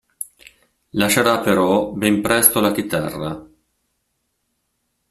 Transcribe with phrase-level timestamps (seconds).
[1.01, 3.39] Lascerà però ben presto la chitarra.